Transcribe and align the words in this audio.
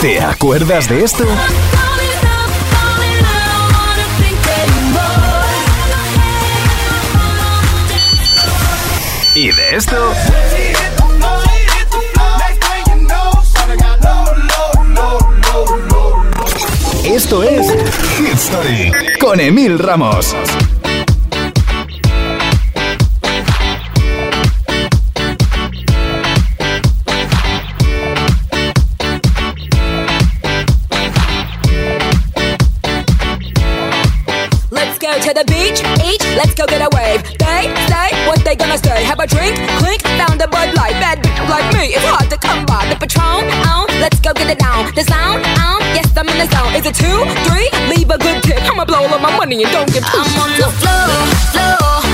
¿Te 0.00 0.20
acuerdas 0.20 0.88
de 0.88 1.02
esto? 1.02 1.24
¿Y 9.34 9.50
de 9.50 9.76
esto? 9.76 10.12
Esto 17.04 17.42
es 17.42 17.66
History 18.20 18.92
con 19.18 19.40
Emil 19.40 19.80
Ramos. 19.80 20.36
The 35.38 35.44
beach, 35.46 35.78
each, 36.02 36.24
let's 36.34 36.54
go 36.54 36.66
get 36.66 36.82
a 36.82 36.90
wave. 36.96 37.22
They 37.38 37.70
say 37.86 38.10
what 38.26 38.42
they 38.44 38.56
gonna 38.56 38.78
say. 38.78 39.04
Have 39.04 39.20
a 39.20 39.26
drink, 39.26 39.54
clink, 39.78 40.02
found 40.18 40.42
a 40.42 40.48
Bud 40.48 40.74
Light. 40.74 40.98
Bad 40.98 41.22
bitch 41.22 41.38
like 41.48 41.68
me, 41.74 41.94
it's 41.94 42.04
hard 42.10 42.28
to 42.30 42.38
come 42.38 42.66
by. 42.66 42.86
The 42.90 42.96
Patron, 42.98 43.46
on, 43.70 43.86
let's 44.02 44.18
go 44.18 44.34
get 44.34 44.50
it 44.50 44.58
down. 44.58 44.90
The 44.94 45.04
sound, 45.04 45.46
on, 45.62 45.80
yes 45.94 46.10
I'm 46.16 46.28
in 46.28 46.38
the 46.38 46.48
zone. 46.50 46.74
Is 46.74 46.86
it 46.86 46.94
two, 46.94 47.18
three? 47.46 47.70
Leave 47.86 48.10
a 48.10 48.18
good 48.18 48.42
tip. 48.42 48.58
I'ma 48.66 48.84
blow 48.84 49.06
all 49.06 49.14
of 49.14 49.22
my 49.22 49.36
money 49.36 49.62
and 49.62 49.70
don't 49.70 49.92
give 49.92 50.02
two 50.02 50.18
I'm 50.18 50.42
on 50.42 50.50
the 50.58 50.68
floor, 50.80 51.06
floor. 51.54 52.07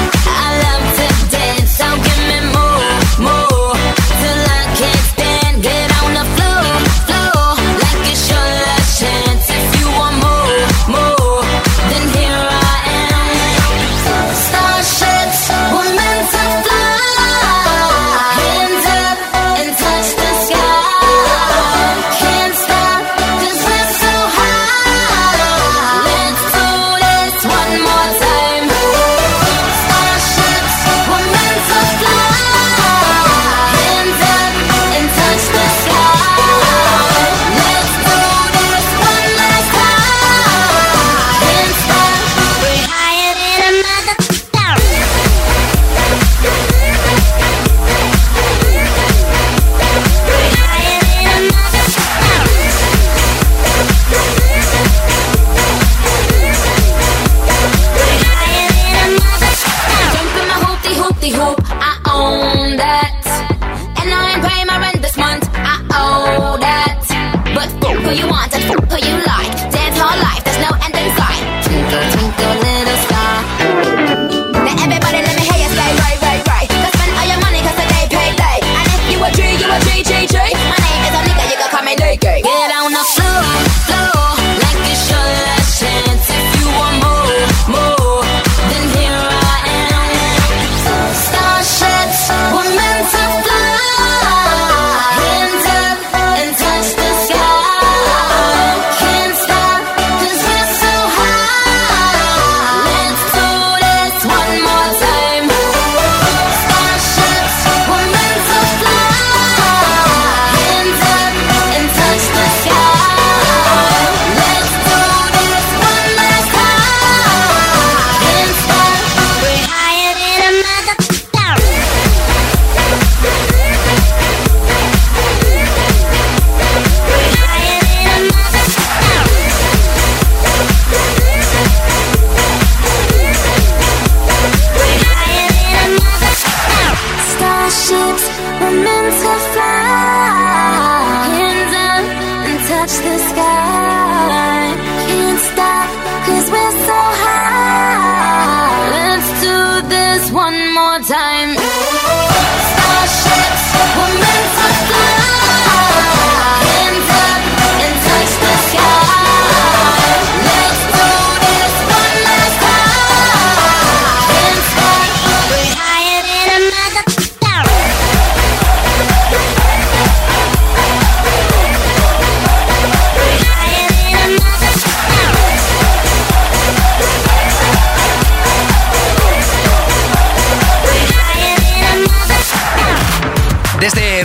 Who 68.05 68.11
you 68.13 68.29
want 68.29 68.55
and 68.55 68.63
who 68.65 68.97
you 68.99 69.17
like. 69.25 69.54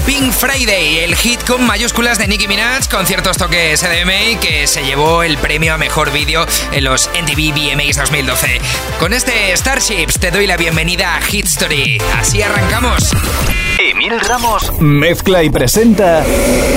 Pink 0.06 0.32
Friday, 0.32 1.00
el 1.00 1.16
hit 1.16 1.44
con 1.44 1.66
mayúsculas 1.66 2.18
de 2.18 2.28
Nicki 2.28 2.48
Minaj 2.48 2.88
con 2.90 3.06
ciertos 3.06 3.38
toques 3.38 3.82
EDM 3.84 4.40
que 4.40 4.68
se 4.68 4.84
llevó 4.84 5.24
el 5.24 5.38
premio 5.38 5.74
a 5.74 5.78
mejor 5.78 6.12
vídeo 6.12 6.46
en 6.72 6.84
los 6.84 7.10
MTV 7.10 7.54
VMAs 7.54 7.98
2012. 7.98 8.62
Con 9.00 9.14
este 9.14 9.56
Starships 9.56 10.20
te 10.20 10.32
doy 10.32 10.48
la 10.48 10.58
bienvenida 10.58 11.16
a 11.16 11.22
Hit 11.22 11.46
Story. 11.46 11.98
Así 12.18 12.42
arrancamos. 12.42 13.12
Emil 13.80 14.20
Ramos 14.20 14.72
mezcla 14.80 15.44
y 15.44 15.50
presenta 15.50 16.24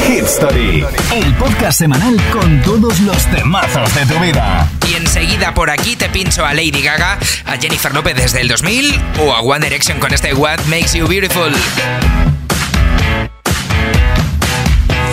Hit 0.06 0.24
Story, 0.24 0.84
el 1.12 1.34
podcast 1.34 1.78
semanal 1.78 2.16
con 2.32 2.62
todos 2.62 3.00
los 3.00 3.26
temazos 3.26 3.94
de 3.94 4.06
tu 4.06 4.18
vida. 4.20 4.70
Y 4.88 4.94
enseguida 4.94 5.52
por 5.54 5.70
aquí 5.70 5.96
te 5.96 6.08
pincho 6.08 6.44
a 6.44 6.54
Lady 6.54 6.82
Gaga, 6.82 7.18
a 7.46 7.56
Jennifer 7.56 7.92
Lopez 7.92 8.16
desde 8.16 8.40
el 8.40 8.48
2000 8.48 9.00
o 9.20 9.32
a 9.32 9.40
One 9.40 9.64
Direction 9.66 9.98
con 9.98 10.14
este 10.14 10.32
What 10.34 10.60
Makes 10.66 10.96
You 10.96 11.06
Beautiful. 11.08 11.52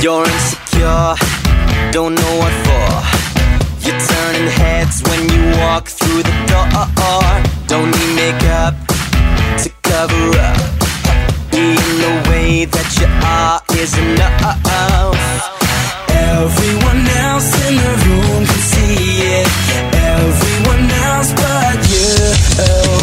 You're 0.01 0.23
insecure, 0.23 1.15
don't 1.91 2.15
know 2.15 2.33
what 2.39 2.53
for. 2.63 2.89
You're 3.83 3.99
turning 3.99 4.47
heads 4.47 5.03
when 5.03 5.27
you 5.27 5.41
walk 5.59 5.89
through 5.89 6.23
the 6.23 6.31
door. 6.47 6.67
Don't 7.67 7.91
need 7.91 8.15
makeup 8.15 8.75
to 9.61 9.69
cover 9.83 10.39
up. 10.39 10.55
Being 11.51 11.75
the 11.75 12.13
way 12.29 12.63
that 12.63 12.89
you 12.95 13.07
are 13.27 13.59
is 13.75 13.91
enough. 13.97 15.19
Everyone 16.07 17.03
else 17.27 17.51
in 17.67 17.75
the 17.75 17.93
room 18.07 18.41
can 18.47 18.61
see 18.71 19.35
it. 19.35 19.47
Everyone 20.15 20.87
else 21.11 21.35
but 21.35 21.75
you. 21.91 22.07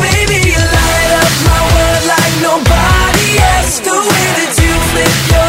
Baby, 0.00 0.48
you 0.48 0.56
light 0.56 1.12
up 1.20 1.32
my 1.44 1.60
world 1.76 2.04
like 2.08 2.34
nobody 2.40 3.28
else. 3.52 3.84
The 3.84 3.93
way 3.93 4.26
that 4.40 4.52
you 4.64 4.72
flip 4.90 5.14
your 5.28 5.45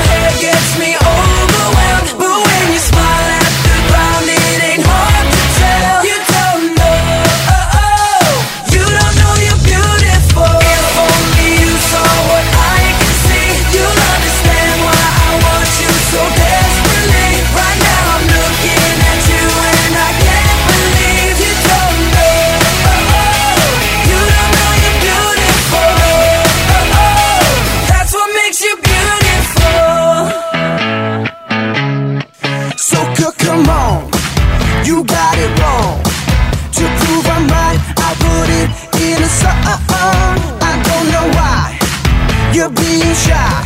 you're 42.57 42.69
being 42.71 43.13
shy. 43.13 43.61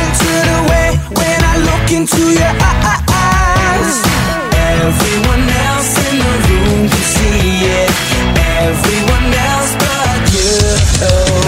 And 0.00 0.12
the 0.48 0.60
way 0.70 0.88
when 1.12 1.40
I 1.52 1.54
look 1.68 1.92
into 1.92 2.22
your 2.40 2.54
eyes. 2.72 3.96
Everyone 4.80 5.44
else 5.68 5.92
in 6.08 6.16
the 6.24 6.34
room 6.48 6.88
can 6.88 7.04
see 7.14 7.68
it. 7.80 7.90
Everyone 8.64 9.28
else 9.52 9.72
but 9.84 10.20
you. 10.32 11.47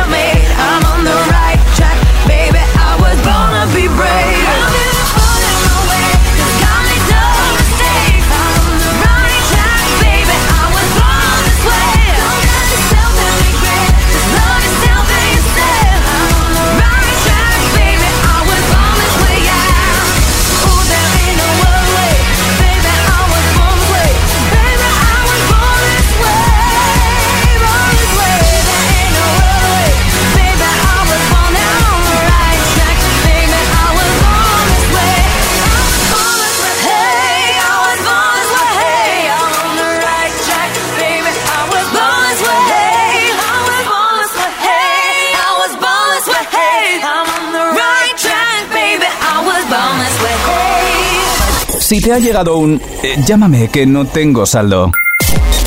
Si 51.91 51.99
te 51.99 52.13
ha 52.13 52.19
llegado 52.19 52.55
un 52.55 52.81
eh, 53.03 53.21
llámame 53.27 53.67
que 53.67 53.85
no 53.85 54.05
tengo 54.05 54.45
saldo. 54.45 54.93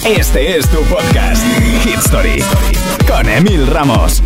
Este 0.06 0.56
es 0.56 0.66
tu 0.70 0.80
podcast, 0.84 1.44
Hit 1.82 1.98
Story, 1.98 2.42
con 3.06 3.28
Emil 3.28 3.66
Ramos. 3.66 4.22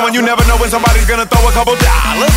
going, 0.00 0.14
you 0.14 0.22
never 0.22 0.44
know 0.46 0.56
when 0.62 0.70
somebody's 0.70 1.06
gonna 1.06 1.26
throw 1.26 1.42
a 1.48 1.52
couple 1.52 1.74
dollars. 1.74 2.34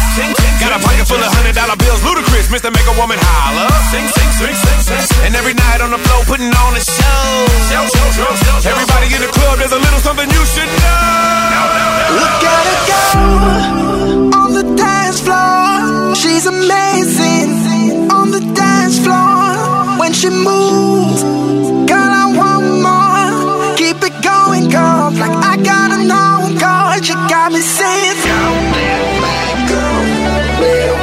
Got 0.58 0.74
a 0.74 0.80
pocket 0.82 1.06
full 1.06 1.21
of 1.21 1.30
hundred 1.30 1.56
dollar 1.56 1.78
bills, 1.78 2.02
Ludacris, 2.02 2.50
Mr. 2.50 2.74
Make 2.74 2.88
a 2.89 2.95
Woman 2.97 3.17
holler. 3.21 3.69
And 5.26 5.34
every 5.36 5.54
night 5.54 5.82
on 5.82 5.91
the 5.93 6.02
floor, 6.02 6.26
putting 6.26 6.50
on 6.50 6.71
a 6.74 6.82
show. 6.82 7.45
Everybody 8.65 9.08
in 9.13 9.21
the 9.21 9.32
club, 9.32 9.62
there's 9.62 9.74
a 9.74 9.82
little 9.82 10.02
something 10.02 10.30
you 10.30 10.43
should 10.50 10.71
know. 10.82 11.62
Look 12.21 12.41
at 12.50 12.63
her 12.69 12.80
go 12.89 13.04
on 14.41 14.50
the 14.58 14.65
dance 14.76 15.19
floor. 15.21 16.15
She's 16.15 16.45
amazing 16.45 18.10
on 18.12 18.32
the 18.32 18.41
dance 18.58 18.97
floor 19.00 20.00
when 20.02 20.13
she 20.13 20.30
moves. 20.30 21.21
Girl, 21.89 22.12
I 22.24 22.26
want 22.34 22.65
more. 22.86 23.76
Keep 23.78 24.02
it 24.08 24.15
going, 24.24 24.69
girl, 24.69 25.12
like 25.21 25.36
I 25.52 25.58
gotta 25.62 26.04
know 26.06 26.51
heart, 26.91 27.08
you 27.08 27.15
got 27.30 27.51
me 27.51 27.60
saying, 27.60 28.17
Don't 28.27 28.71
let 29.23 29.56
me 29.62 30.95
go. 30.95 31.01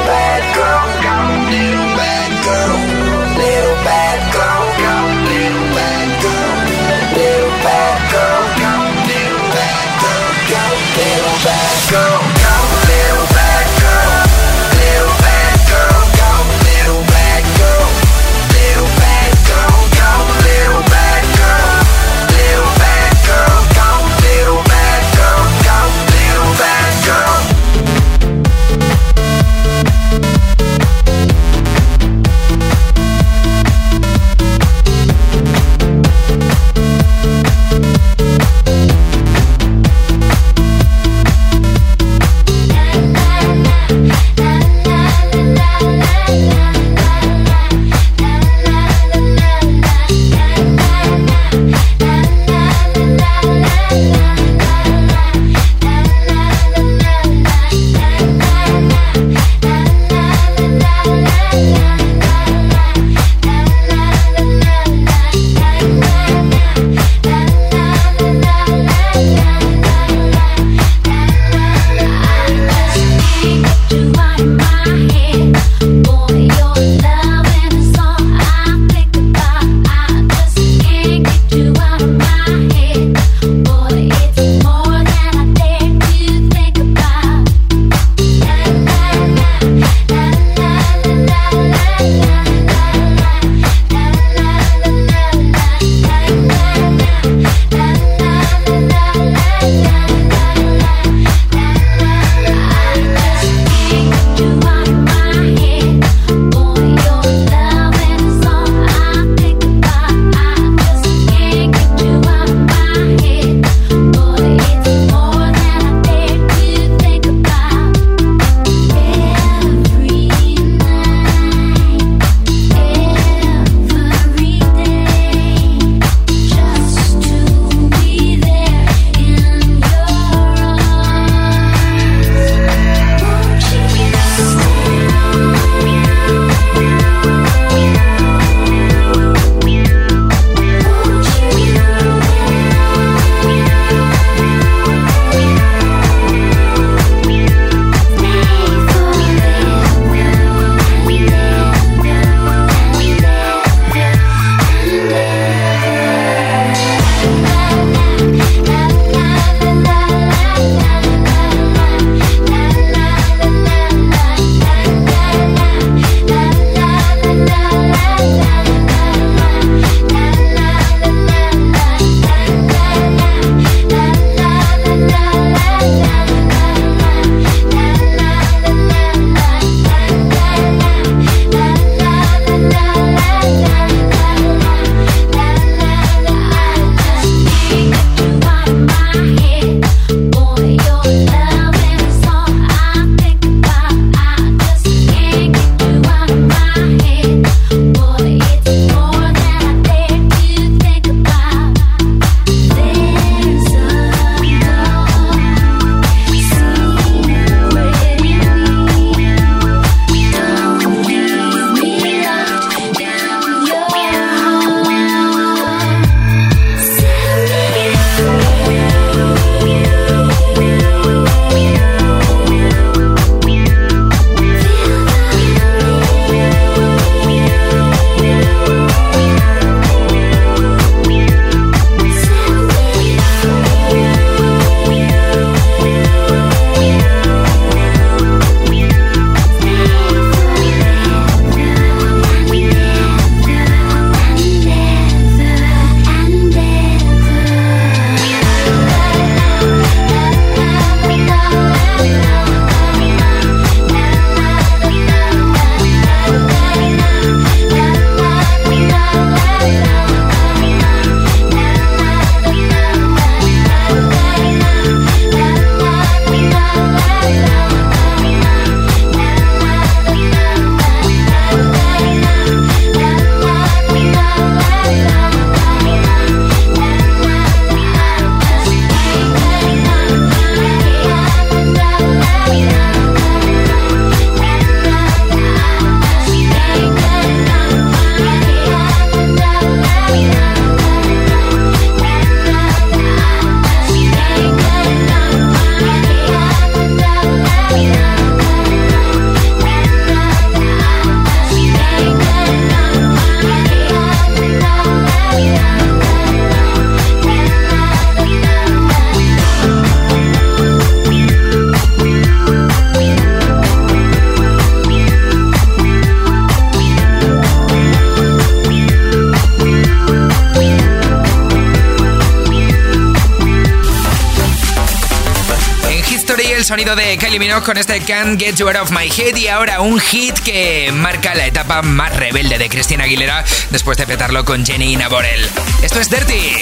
Sonido 326.69 326.95
de 326.95 327.17
Kylie 327.17 327.39
Minogue 327.39 327.65
con 327.65 327.77
este 327.77 327.99
Can't 327.99 328.39
Get 328.39 328.57
You 328.57 328.67
Out 328.67 328.75
of 328.75 328.91
My 328.91 329.07
Head 329.07 329.35
y 329.37 329.47
ahora 329.47 329.81
un 329.81 329.99
hit 329.99 330.37
que 330.37 330.91
marca 330.93 331.33
la 331.33 331.47
etapa 331.47 331.81
más 331.81 332.15
rebelde 332.15 332.59
de 332.59 332.69
Cristina 332.69 333.05
Aguilera 333.05 333.43
después 333.71 333.97
de 333.97 334.05
petarlo 334.05 334.45
con 334.45 334.63
Jenny 334.63 334.95
Naborel. 334.95 335.49
Esto 335.81 335.99
es 335.99 336.11
Dirty. 336.11 336.61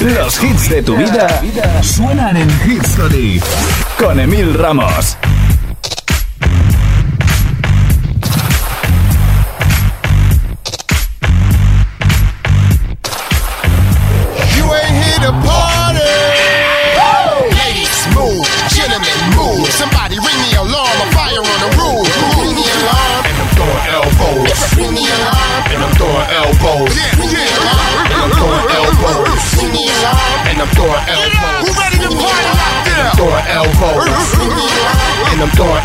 Los 0.00 0.42
hits 0.42 0.68
de 0.68 0.82
tu 0.82 0.96
vida 0.96 1.80
suenan 1.84 2.36
en 2.36 2.50
Hit 2.62 2.82
Story 2.82 3.40
con 4.00 4.18
Emil 4.18 4.52
Ramos. 4.54 5.16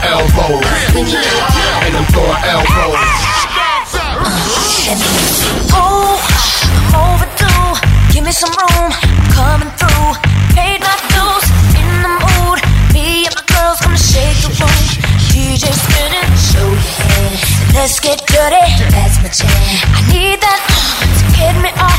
Elbows. 0.09 0.65
And 1.85 1.93
I'm 1.93 2.05
throwing 2.09 2.41
elbows. 2.49 2.97
Oh, 5.77 6.17
overdue. 6.97 8.13
Give 8.13 8.23
me 8.25 8.31
some 8.31 8.49
room. 8.49 8.89
Coming 9.37 9.71
through. 9.77 10.09
Paid 10.57 10.81
my 10.81 10.97
dues. 11.13 11.45
In 11.77 12.01
the 12.01 12.11
mood. 12.25 12.57
Me 12.93 13.29
and 13.29 13.35
my 13.37 13.45
girls 13.53 13.79
gonna 13.81 13.97
shake 13.97 14.37
the 14.41 14.49
room. 14.57 14.81
DJ 15.29 15.69
spinning. 15.77 16.29
Show 16.35 16.65
your 16.65 16.97
hand. 17.05 17.37
Let's 17.75 17.99
get 17.99 18.25
dirty. 18.25 18.65
That's 18.89 19.21
my 19.21 19.29
jam. 19.29 19.49
I 19.93 20.01
need 20.11 20.41
that 20.41 21.28
get 21.39 21.55
me 21.63 21.71
off. 21.79 21.97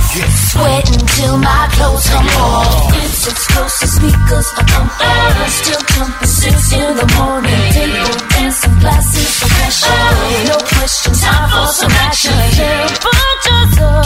Sweating 0.52 1.06
till 1.16 1.36
my 1.38 1.64
clothes 1.74 2.06
come 2.12 2.28
off. 2.44 2.92
It's 3.02 3.26
explosive 3.32 3.90
speakers 3.96 4.48
up 4.60 4.70
on 4.78 4.86
air. 5.00 5.48
Still 5.48 5.82
jumping 5.92 6.28
six 6.28 6.56
in 6.72 6.90
the 7.00 7.06
morning. 7.16 7.62
Table 7.72 8.16
dancing 8.34 8.76
glasses 8.82 9.30
for 9.38 9.48
pressure. 9.56 10.04
No 10.50 10.58
question, 10.74 11.12
time 11.14 11.46
for 11.50 11.66
some 11.72 11.94
action. 12.06 12.36
Temperatures 12.58 13.74
up. 13.80 14.04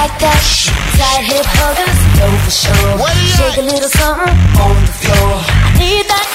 like 0.08 0.20
that. 0.20 0.40
Tight 0.96 1.24
hip 1.28 1.46
huggers, 1.46 1.98
no 2.18 2.28
for 2.42 2.50
sure. 2.50 2.96
Shake 3.36 3.58
a 3.58 3.66
little 3.68 3.92
something 3.92 4.34
on 4.58 4.76
the 4.82 4.94
floor. 5.04 5.32
I 5.44 5.70
need 5.78 6.06
that. 6.08 6.26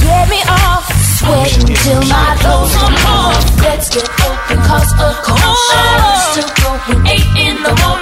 Get 0.00 0.26
me 0.30 0.40
off, 0.48 0.86
sweating 1.18 1.74
till 1.74 2.02
my 2.08 2.36
clothes 2.40 2.74
come 2.76 2.96
off. 3.10 3.36
Let's 3.60 3.88
get 3.90 4.08
open, 4.08 4.58
cause 4.64 4.90
a 4.96 5.10
cold 5.26 5.58
shower 5.68 6.16
still 6.32 6.50
going. 6.62 7.06
Eight 7.06 7.28
in 7.36 7.56
the 7.62 7.74
morning, 7.82 7.99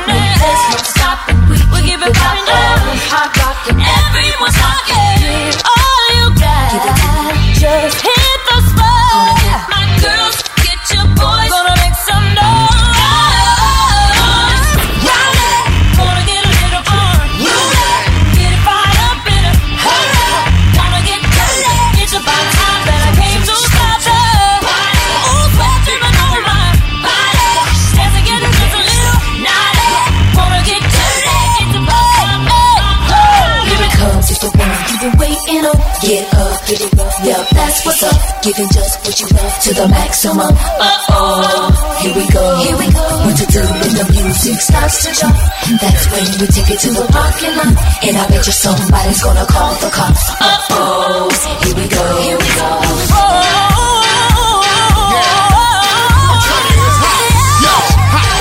Giving 38.48 38.70
just 38.72 39.04
what 39.04 39.20
you 39.20 39.26
love 39.36 39.60
to 39.60 39.74
the 39.74 39.88
maximum. 39.88 40.40
Uh 40.40 41.12
oh, 41.12 42.00
here 42.00 42.14
we 42.16 42.24
go. 42.32 42.56
Here 42.64 42.78
we 42.80 42.88
go. 42.96 43.04
What 43.28 43.36
to 43.36 43.44
do 43.44 43.60
when 43.60 43.92
the 43.92 44.08
music 44.08 44.56
starts 44.64 45.04
to 45.04 45.12
jump? 45.12 45.36
That's 45.76 46.08
when 46.08 46.24
we 46.40 46.46
take 46.48 46.70
it 46.72 46.80
to 46.80 46.88
the 46.96 47.04
parking 47.12 47.52
lot. 47.60 47.76
And 48.00 48.16
I 48.16 48.24
bet 48.24 48.46
you 48.46 48.52
somebody's 48.56 49.20
gonna 49.20 49.44
call 49.44 49.74
the 49.84 49.90
cops. 49.92 50.24
Uh 50.40 50.64
oh, 50.80 51.28
here 51.60 51.76
we 51.76 51.88
go. 51.92 52.00
Here 52.24 52.38
we 52.40 52.48
go. 52.56 52.68
Yo, 52.88 53.77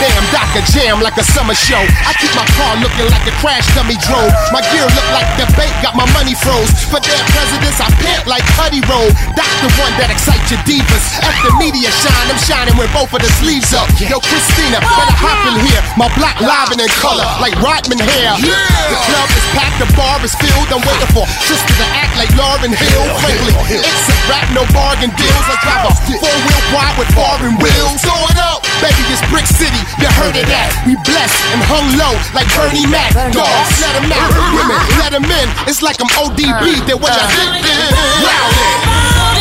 damn, 0.02 0.24
Dr. 0.30 0.62
Jam 0.74 1.02
like 1.02 1.18
a 1.18 1.26
summer 1.26 1.58
show. 1.58 1.80
I 2.06 2.14
keep 2.18 2.32
my 2.38 2.46
car 2.58 2.78
looking 2.82 3.10
like 3.10 3.26
a 3.26 3.34
crash 3.42 3.66
dummy 3.74 3.98
drove. 4.06 4.30
My 4.54 4.62
gear 4.70 4.86
look 4.86 5.10
like 5.14 5.30
the 5.38 5.48
bank 5.58 5.74
got 5.82 5.98
my 5.98 6.06
money 6.14 6.38
froze. 6.38 6.70
For 6.90 7.02
their 7.02 7.22
presidents, 7.34 7.82
I 7.82 7.90
pimp 8.02 8.30
like 8.30 8.46
Putty 8.58 8.82
Roll. 8.86 9.10
the 9.34 9.72
one 9.82 9.94
that 9.98 10.14
excites 10.14 10.54
your 10.54 10.62
divas. 10.70 11.06
At 11.22 11.34
the 11.42 11.52
media 11.58 11.90
shine, 11.90 12.28
I'm 12.30 12.40
shining 12.42 12.78
with 12.78 12.90
both 12.94 13.10
of 13.14 13.22
the 13.22 13.32
sleeves 13.42 13.74
up. 13.74 13.90
Yo, 13.98 14.22
Christina, 14.22 14.82
better 14.82 15.18
hop 15.18 15.50
in 15.50 15.58
here. 15.66 15.82
My 15.98 16.10
block 16.14 16.38
live 16.42 16.70
and 16.74 16.82
in 16.82 16.92
color, 17.02 17.26
like 17.42 17.58
Rodman 17.58 18.02
hair. 18.02 18.38
The 18.38 18.98
club 19.10 19.30
is 19.34 19.46
packed, 19.58 19.78
the 19.82 19.90
bar 19.98 20.22
is 20.22 20.34
filled. 20.38 20.70
I'm 20.70 20.84
waiting 20.86 21.12
for 21.14 21.26
sister 21.42 21.74
to 21.74 21.88
act 21.98 22.14
like 22.22 22.30
Lauryn 22.38 22.74
Hill. 22.74 23.06
Frankly, 23.22 23.54
it's 23.82 24.08
a 24.10 24.16
rap, 24.30 24.48
no 24.54 24.64
bargain 24.74 25.10
deals. 25.18 25.46
I 25.50 25.56
drive 25.66 25.84
a 25.90 25.94
four 26.22 26.38
wheel 26.46 26.64
wide 26.74 26.96
with 27.02 27.10
foreign 27.18 27.58
wheels. 27.58 27.98
Throw 28.06 28.22
it 28.30 28.38
up, 28.38 28.62
baby, 28.84 29.02
it's 29.10 29.24
Brick 29.34 29.50
City. 29.50 29.87
You 29.96 30.08
heard 30.20 30.36
of 30.36 30.46
that? 30.52 30.70
We 30.86 30.94
blessed 31.08 31.40
and 31.56 31.64
hung 31.66 31.88
low 31.98 32.14
like 32.36 32.48
Bernie 32.54 32.86
Mac. 32.86 33.16
Dogs, 33.32 33.80
let 33.82 33.96
'em 33.96 34.12
out. 34.12 34.32
Women, 34.54 34.80
let 35.00 35.12
'em 35.16 35.26
in. 35.26 35.48
It's 35.66 35.82
like 35.82 35.98
I'm 36.04 36.12
ODB. 36.20 36.84
When 37.00 37.12
I 37.12 37.26
hit 37.32 37.66
in. 37.66 37.96
Rowdy. 38.28 39.37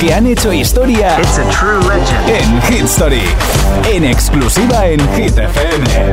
Que 0.00 0.12
han 0.12 0.26
hecho 0.26 0.52
historia 0.52 1.16
en 2.26 2.62
Hit 2.62 2.84
Story. 2.84 3.22
En 3.90 4.04
exclusiva 4.04 4.86
en 4.86 5.00
Hit 5.14 5.38
FM. 5.38 6.12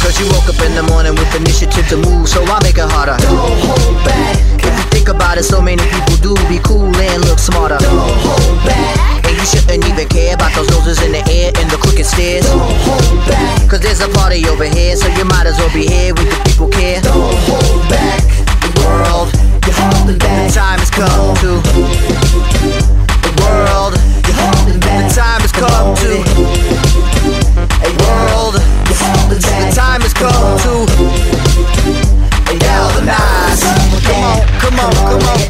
Cause 0.00 0.18
you 0.18 0.26
woke 0.32 0.48
up 0.48 0.60
in 0.66 0.74
the 0.74 0.82
morning 0.82 1.14
with 1.14 1.34
initiative 1.34 1.86
to 1.88 1.96
move, 1.96 2.26
so 2.28 2.42
I 2.42 2.58
make 2.62 2.78
it 2.78 2.90
harder. 2.90 3.16
Don't 3.22 3.38
hold 3.38 4.04
back. 4.04 4.36
If 4.58 4.64
you 4.64 4.84
think 4.90 5.08
about 5.08 5.38
it, 5.38 5.44
so 5.44 5.60
many 5.60 5.82
people 5.82 6.16
do 6.16 6.34
be 6.48 6.58
cool 6.64 6.88
and 6.96 7.24
look 7.26 7.38
smarter. 7.38 7.78
Don't 7.78 8.18
hold 8.24 8.64
back. 8.64 9.24
And 9.26 9.36
you 9.36 9.44
shouldn't 9.44 9.84
even 9.86 10.08
care 10.08 10.34
about 10.34 10.52
those 10.54 10.70
noses 10.70 11.02
in 11.02 11.12
the 11.12 11.22
air 11.30 11.52
and 11.60 11.70
the 11.70 11.76
crooked 11.76 12.06
stairs. 12.06 12.46
Don't 12.46 12.58
hold 12.58 13.28
back. 13.28 13.68
Cause 13.68 13.80
there's 13.80 14.00
a 14.00 14.08
party 14.08 14.48
over 14.48 14.64
here, 14.64 14.96
so 14.96 15.06
you 15.08 15.24
might 15.24 15.46
as 15.46 15.58
well 15.58 15.72
be 15.72 15.86
here 15.86 16.14
when 16.14 16.26
the 16.26 16.40
people 16.48 16.68
care. 16.68 17.00
Don't 17.02 17.36
hold 17.46 17.88
back. 17.88 18.24
The 18.60 18.72
world, 18.82 19.28
you're 19.32 19.39
holding 20.10 20.18
back. 20.18 20.48
The 20.48 20.54
time 20.58 20.78
has 20.78 20.90
come 20.90 21.36
to. 21.36 21.60
The 23.22 23.32
world, 23.42 23.94
you're 24.26 24.36
holding 24.36 24.80
back. 24.80 25.08
The 25.08 25.14
time 25.14 25.40
has 25.40 25.52
come 25.52 25.94
to. 25.96 26.12
A 27.82 27.90
world, 28.02 28.54
the 28.88 28.94
time 29.74 30.00
has 30.00 30.14
come 30.14 30.58
to 30.60 30.86
galvanize. 32.58 33.62
Come 34.04 34.24
on, 34.24 34.38
come 34.58 34.80
on, 34.80 34.92
come 34.92 35.28
on. 35.28 35.40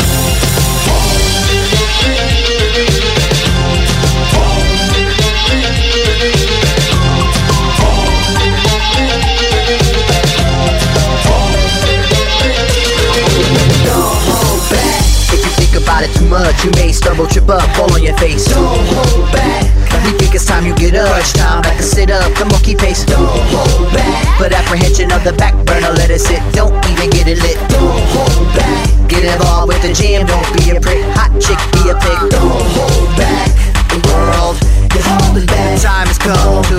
Up, 17.51 17.67
fall 17.75 17.93
on 17.93 18.03
your 18.03 18.17
face. 18.17 18.47
Don't 18.47 18.63
hold 18.63 19.33
back. 19.33 19.67
We 20.07 20.13
think 20.17 20.35
it's 20.35 20.47
time 20.47 20.65
you 20.67 20.75
get 20.75 20.95
up. 20.95 21.11
Crunch 21.11 21.33
time, 21.35 21.63
back 21.63 21.77
to 21.77 21.83
sit 21.83 22.11
up, 22.11 22.33
the 22.39 22.47
monkey 22.47 22.75
pace. 22.75 23.05
Don't 23.05 23.27
hold 23.51 23.93
back. 23.93 24.39
Put 24.39 24.53
apprehension 24.53 25.11
of 25.13 25.23
the 25.25 25.33
back 25.35 25.55
burner, 25.67 25.91
let 25.93 26.11
it 26.11 26.21
sit. 26.21 26.41
Don't 26.53 26.73
even 26.87 27.11
get 27.11 27.27
it 27.27 27.39
lit. 27.43 27.59
Don't 27.69 27.99
hold 28.15 28.47
back. 28.55 28.87
Get 29.09 29.25
involved 29.25 29.69
with 29.69 29.83
the 29.83 29.93
jam, 29.93 30.27
don't 30.27 30.47
be 30.57 30.71
a 30.71 30.81
prick. 30.81 31.03
Hot 31.19 31.35
chick, 31.43 31.59
be 31.75 31.91
a 31.91 31.95
pig. 31.99 32.31
Don't 32.31 32.63
hold 32.79 33.11
back. 33.19 33.51
The 33.91 33.99
world, 34.07 34.57
you're 34.95 35.03
holding 35.03 35.47
back. 35.47 35.75
The 35.75 35.83
time 35.83 36.07
has 36.07 36.19
come 36.19 36.63
to. 36.71 36.79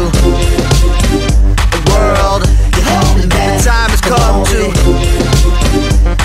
The 1.75 1.81
world, 1.91 2.47
you're 2.73 2.87
holding 2.87 3.29
back. 3.29 3.59
The 3.59 3.63
time 3.67 3.91
has 3.91 4.01
come 4.01 4.47
to. 4.55 4.71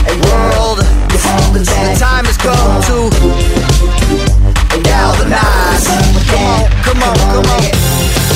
A 0.06 0.14
world, 0.30 0.78
back. 1.36 1.52
The 1.52 1.64
time 1.98 2.24
has 2.24 2.36
come 2.36 2.82
to. 2.82 3.10
Galvanize. 4.82 5.86
Come 6.30 6.44
on, 6.44 6.70
come 6.82 7.02
on, 7.02 7.16
come 7.16 7.46
on. 7.46 8.35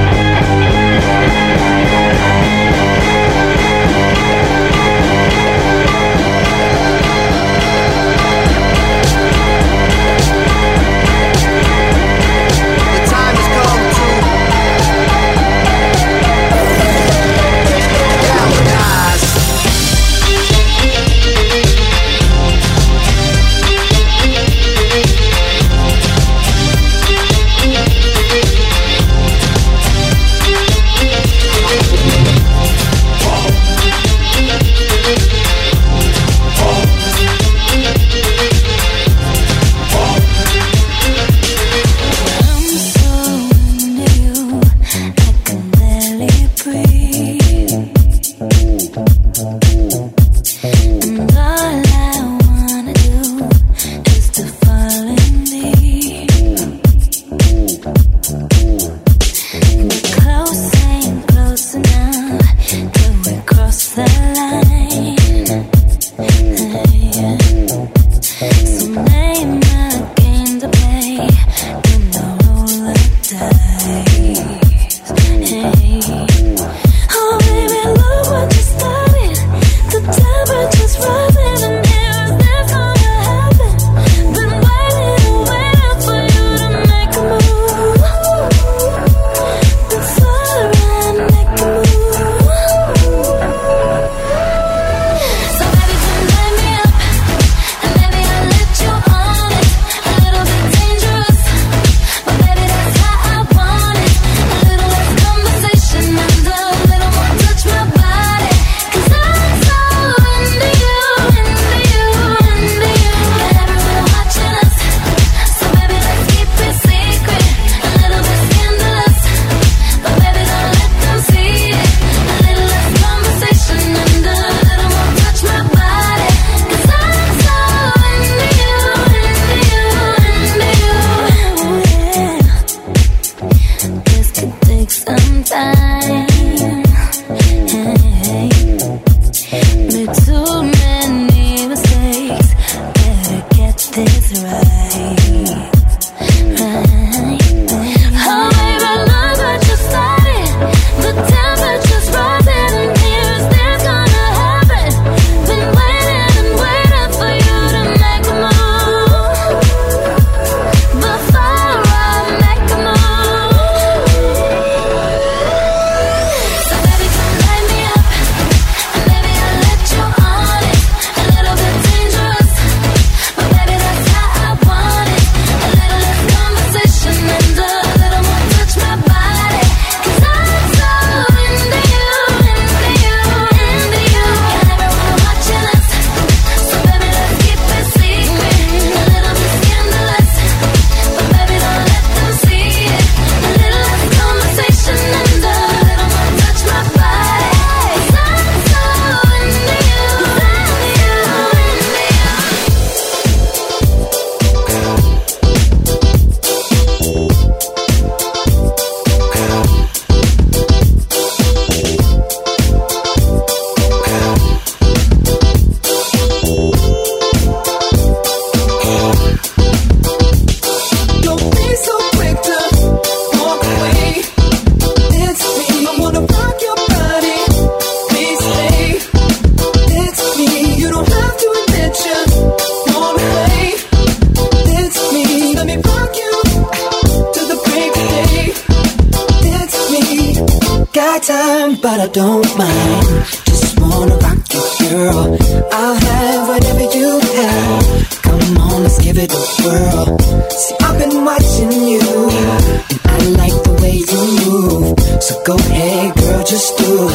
time, 241.21 241.75
but 241.75 241.99
I 241.99 242.07
don't 242.07 242.57
mind. 242.57 243.05
Just 243.45 243.79
wanna 243.79 244.15
rock 244.17 244.37
you, 244.53 244.89
girl. 244.89 245.37
I'll 245.71 245.95
have 245.95 246.47
whatever 246.47 246.85
you 246.97 247.19
have. 247.19 248.21
Come 248.23 248.57
on, 248.57 248.83
let's 248.83 248.99
give 248.99 249.17
it 249.17 249.31
a 249.31 249.43
whirl. 249.61 250.17
See, 250.49 250.75
I've 250.81 250.97
been 250.97 251.23
watching 251.23 251.71
you, 251.71 252.01
and 252.01 252.97
I 253.05 253.17
like 253.41 253.57
the 253.63 253.73
way 253.81 253.97
you 254.11 254.21
move. 254.45 254.99
So 255.21 255.43
go 255.43 255.55
ahead, 255.55 256.15
girl, 256.15 256.43
just 256.43 256.77
do 256.77 257.07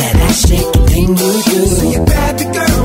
that 0.00 0.14
ass 0.26 0.48
shaking 0.48 0.86
thing 0.86 1.08
you 1.08 1.32
do. 1.50 1.66
So 1.66 1.90
you 1.90 2.04
grab 2.06 2.38
the 2.38 2.44
girl. 2.44 2.81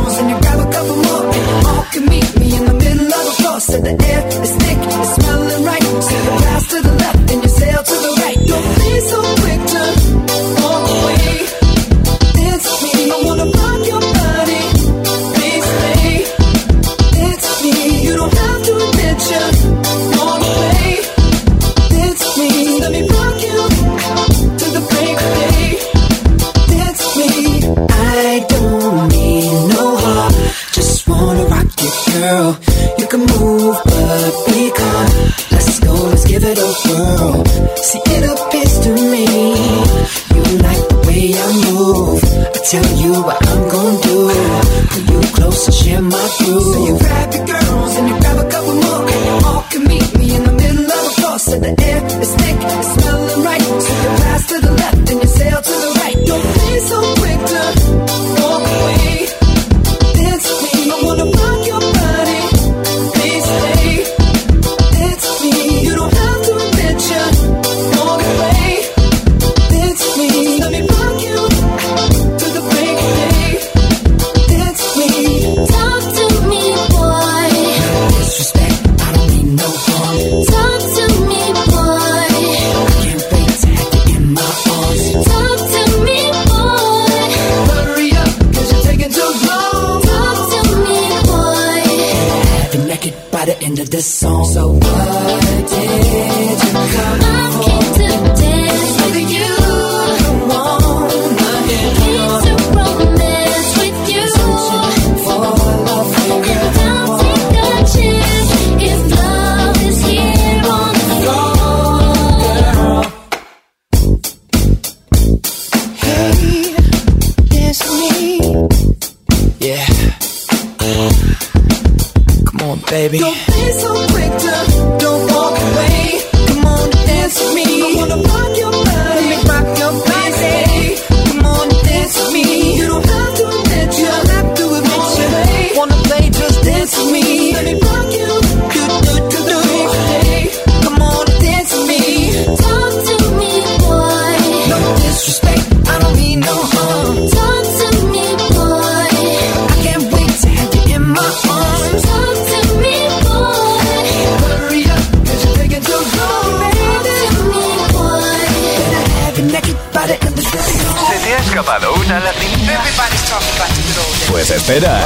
Espera, 164.67 164.99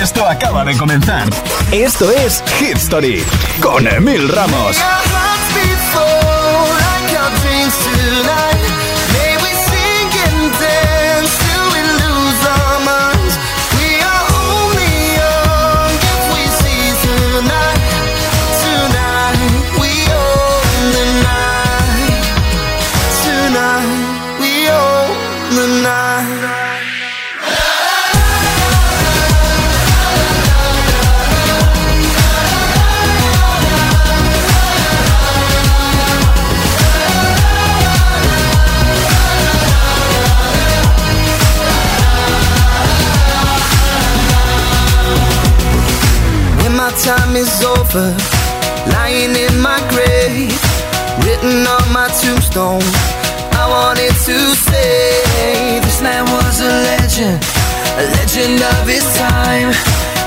esto 0.00 0.24
acaba 0.24 0.64
de 0.64 0.76
comenzar. 0.76 1.28
Esto 1.72 2.12
es 2.12 2.44
Hit 2.60 2.76
Story 2.76 3.24
con 3.60 3.84
Emil 3.88 4.28
Ramos. 4.28 4.76
comfort 47.90 48.22
lying 48.92 49.34
in 49.34 49.60
my 49.60 49.78
grave, 49.90 50.54
written 51.24 51.66
on 51.66 51.92
my 51.92 52.08
tombstone. 52.20 52.82
I 53.52 53.66
wanted 53.68 54.14
to 54.26 54.38
say 54.68 55.80
this 55.80 56.00
man 56.00 56.24
was 56.24 56.60
a 56.60 56.72
legend, 56.90 57.42
a 57.98 58.04
legend 58.16 58.62
of 58.62 58.86
his 58.86 59.06
time. 59.18 59.72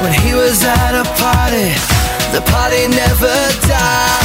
When 0.04 0.14
he 0.14 0.34
was 0.34 0.64
at 0.64 0.94
a 0.94 1.06
party, 1.24 1.72
the 2.34 2.42
party 2.52 2.88
never 2.88 3.36
died. 3.68 4.23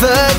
the 0.00 0.29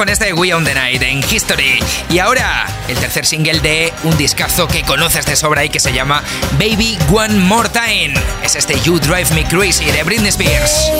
con 0.00 0.08
este 0.08 0.32
We 0.32 0.54
on 0.54 0.64
the 0.64 0.72
Night 0.72 1.02
en 1.02 1.18
History. 1.18 1.78
Y 2.08 2.20
ahora, 2.20 2.66
el 2.88 2.96
tercer 2.96 3.26
single 3.26 3.60
de 3.60 3.92
un 4.04 4.16
discazo 4.16 4.66
que 4.66 4.82
conoces 4.82 5.26
de 5.26 5.36
sobra 5.36 5.62
y 5.62 5.68
que 5.68 5.78
se 5.78 5.92
llama 5.92 6.22
Baby 6.52 6.96
One 7.12 7.34
More 7.40 7.68
Time. 7.68 8.14
Es 8.42 8.56
este 8.56 8.80
You 8.80 8.98
Drive 8.98 9.34
Me 9.34 9.44
Crazy 9.44 9.84
de 9.90 10.02
Britney 10.02 10.30
Spears. 10.30 10.90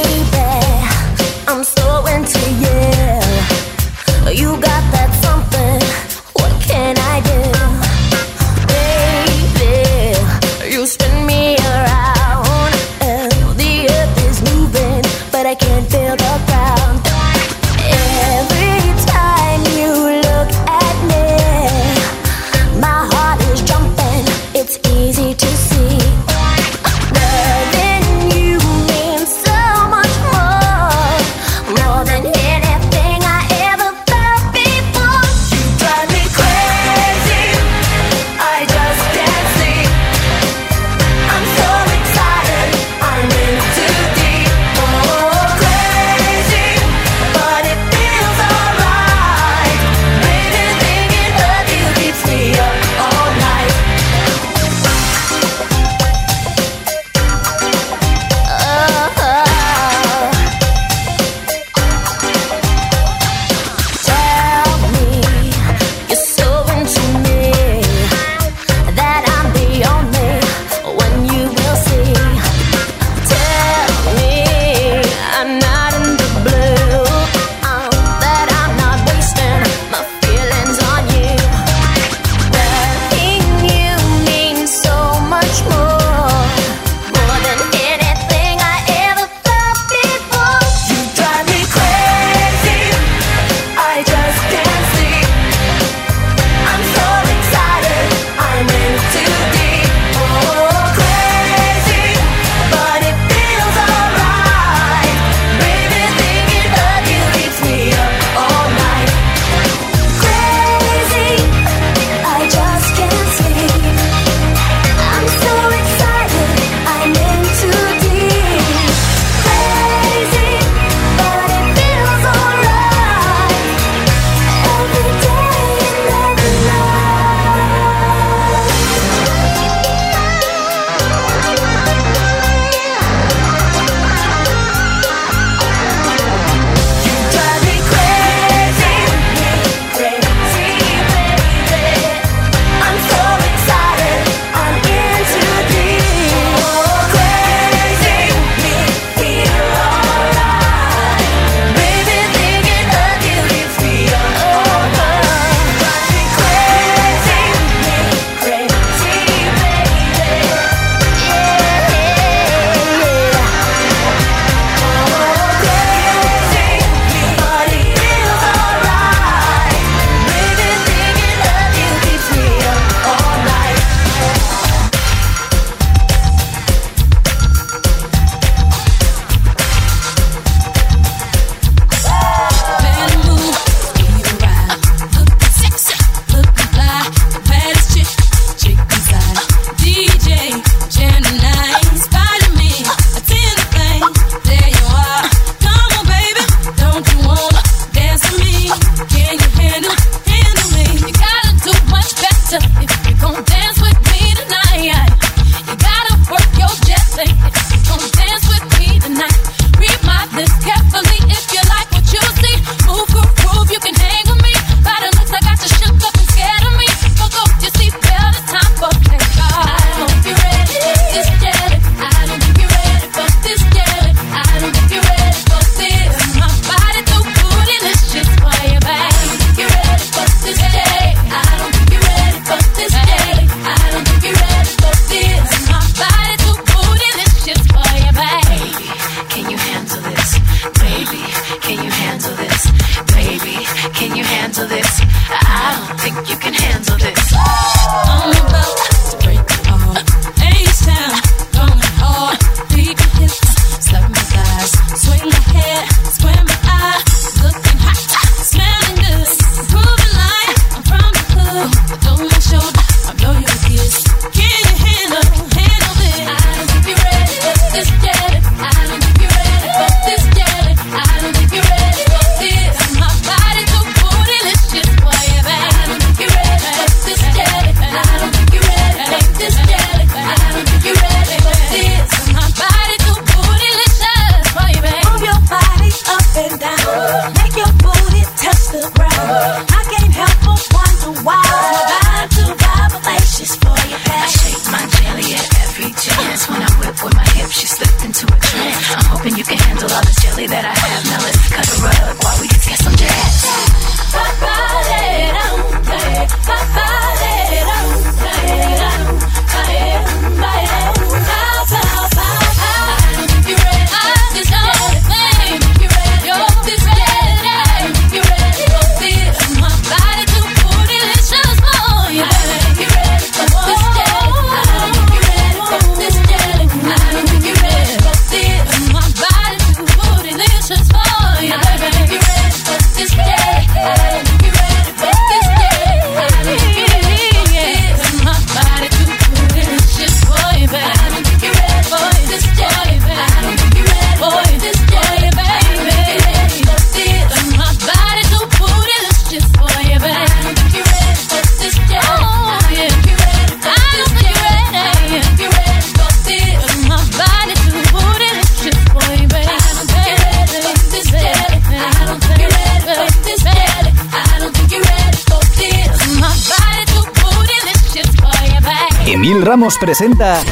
presenta 369.80 370.42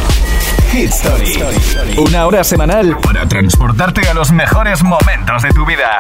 Hit 0.73 0.91
Story. 0.91 1.99
Una 1.99 2.27
hora 2.27 2.43
semanal 2.43 2.97
para 2.99 3.29
transportarte 3.29 4.09
a 4.09 4.15
los 4.15 4.33
mejores 4.33 4.83
momentos 4.83 5.43
de 5.43 5.51
tu 5.51 5.67
vida. 5.67 5.97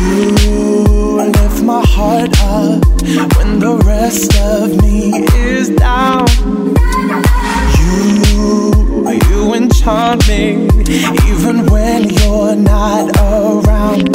You 0.00 1.16
left 1.18 1.62
heart 1.96 2.38
up 2.40 3.36
when 3.36 3.58
the 3.58 3.76
rest 3.84 4.32
of 4.38 4.80
me 4.80 5.26
is 5.34 5.70
down. 5.70 6.26
You, 7.78 9.04
you 9.28 9.54
enchant 9.54 10.28
me. 10.28 10.71
even 10.92 11.66
when 11.66 12.10
you're 12.10 12.54
not 12.54 13.16
around. 13.16 14.10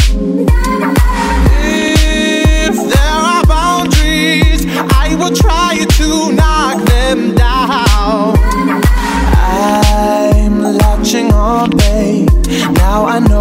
If 1.60 2.76
there 2.94 3.20
are 3.32 3.44
boundaries, 3.46 4.66
I 5.04 5.16
will 5.20 5.36
try 5.36 5.86
to 6.00 6.32
knock 6.34 6.86
them 6.86 7.34
down. 7.34 8.38
I'm 9.34 10.62
latching 10.62 11.34
on, 11.34 11.72
babe. 11.72 12.30
Now 12.76 13.06
I 13.06 13.20
know. 13.20 13.37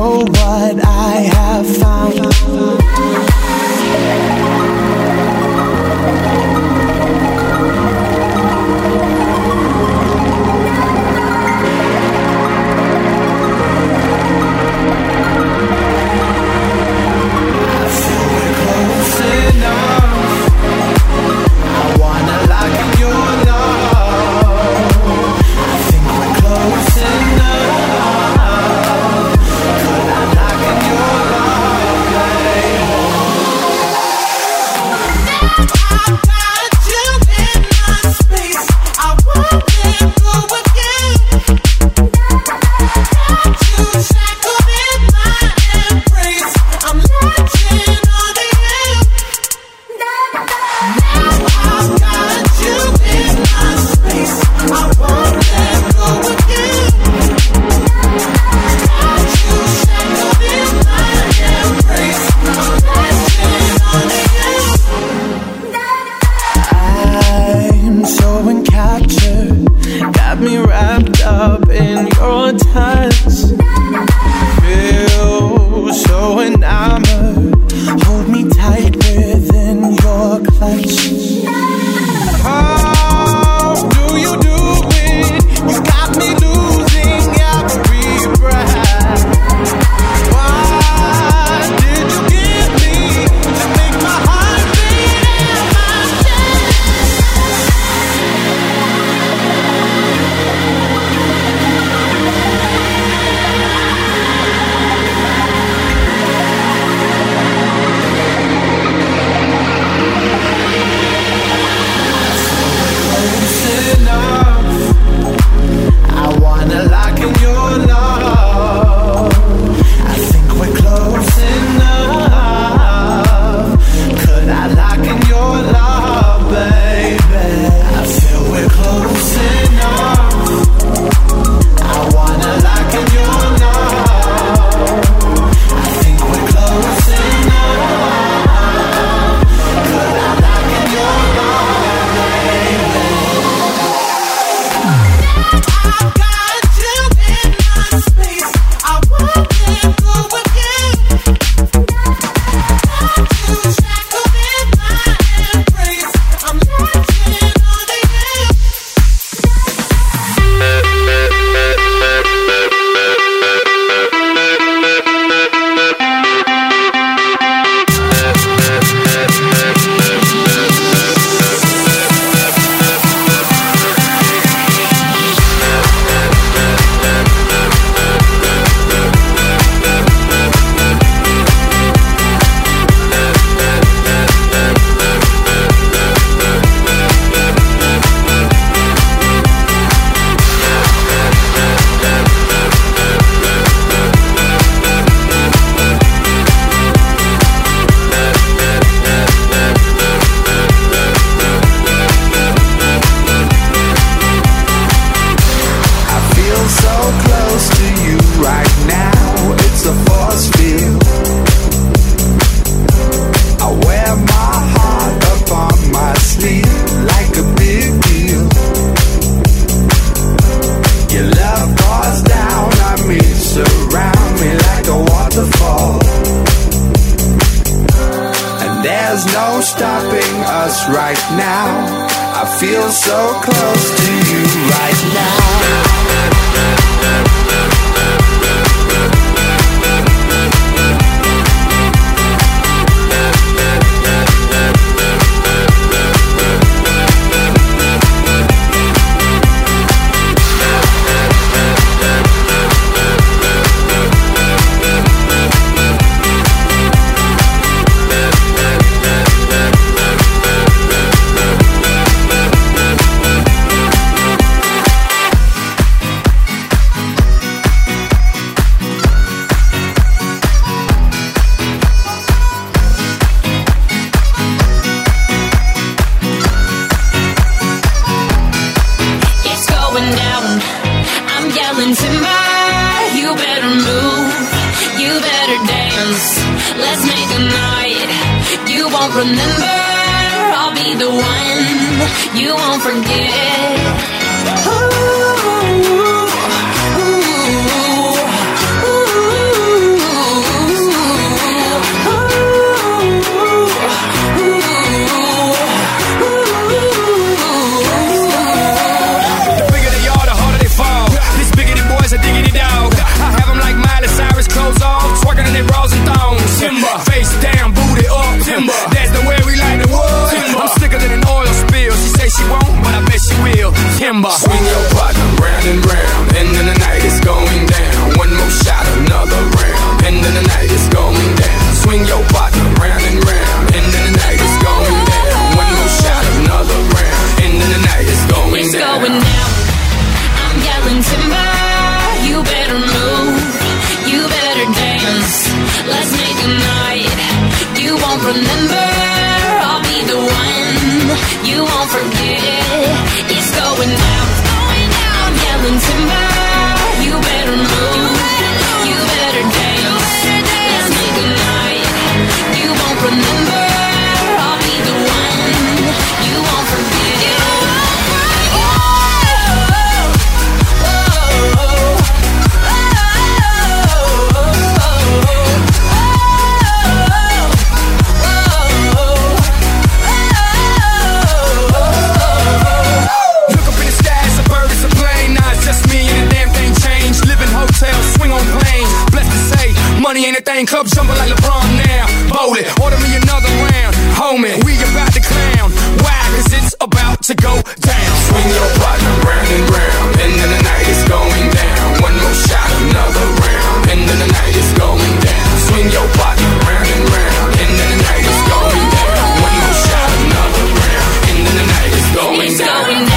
going 412.16 412.56
down. 412.56 413.15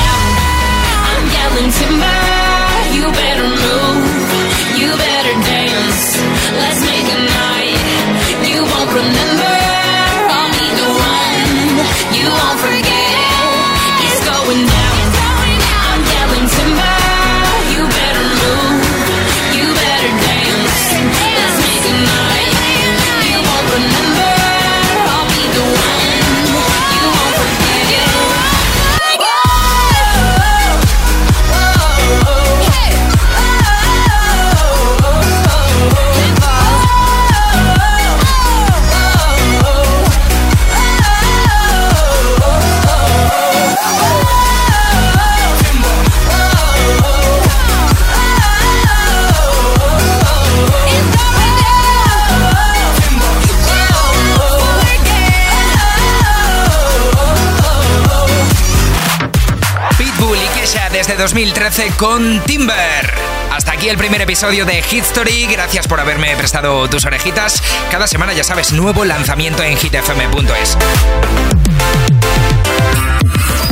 2013 61.30 61.92
con 61.96 62.42
Timber. 62.46 63.14
Hasta 63.52 63.74
aquí 63.74 63.88
el 63.88 64.00
primer 64.00 64.20
episodio 64.20 64.66
de 64.66 64.82
Hitstory. 64.82 65.46
Gracias 65.46 65.88
por 65.88 66.00
haberme 66.00 66.36
prestado 66.36 66.90
tus 66.90 67.06
orejitas. 67.06 67.62
Cada 67.92 68.08
semana, 68.08 68.34
ya 68.34 68.44
sabes, 68.44 68.74
nuevo 68.74 69.06
lanzamiento 69.06 69.62
en 69.62 69.78
hitfm.es. 69.78 70.76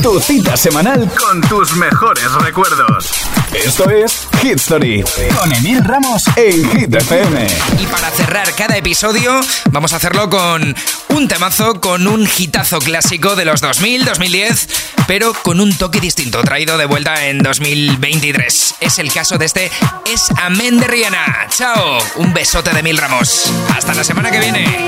Tu 0.04 0.20
cita 0.20 0.56
semanal 0.56 1.10
con 1.18 1.42
tus 1.42 1.76
mejores 1.78 2.32
recuerdos. 2.44 3.10
Esto 3.52 3.90
es 3.90 4.28
Hit 4.44 4.58
Story 4.58 5.04
con 5.34 5.52
Emil 5.52 5.84
Ramos 5.84 6.26
en 6.36 6.70
Hit 6.70 6.94
FM. 6.94 7.48
Y 7.80 7.88
para 7.88 8.12
cerrar 8.12 8.54
cada 8.54 8.78
episodio, 8.78 9.42
vamos 9.72 9.94
a 9.94 9.96
hacerlo 9.96 10.30
con 10.30 10.76
un 11.10 11.28
temazo, 11.28 11.82
con 11.82 12.06
un 12.06 12.30
hitazo 12.38 12.78
clásico 12.78 13.36
de 13.36 13.46
los 13.46 13.62
2000, 13.62 14.06
2010 14.06 14.68
pero 15.08 15.34
con 15.34 15.60
un 15.60 15.76
toque 15.76 16.00
distinto, 16.00 16.42
traído 16.44 16.78
de 16.78 16.86
vuelta 16.86 17.28
en 17.28 17.40
2023. 17.40 18.76
Es 18.82 19.00
el 19.00 19.12
caso 19.12 19.38
de 19.38 19.46
este 19.46 19.72
Es 20.06 20.26
Amén 20.38 20.80
de 20.80 20.88
Rihanna. 20.88 21.48
Chao, 21.50 21.98
un 22.16 22.34
besote 22.34 22.74
de 22.74 22.84
Mil 22.84 22.98
Ramos. 22.98 23.52
Hasta 23.76 23.94
la 23.94 24.04
semana 24.04 24.30
que 24.30 24.40
viene. 24.40 24.88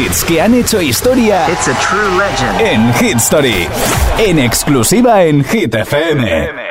Hits 0.00 0.24
que 0.24 0.40
han 0.40 0.54
hecho 0.54 0.80
historia 0.80 1.46
en 2.58 2.94
Hit 2.94 3.16
Story. 3.16 3.68
En 4.18 4.38
exclusiva 4.38 5.24
en 5.24 5.44
Hit 5.44 5.74
FM. 5.74 6.69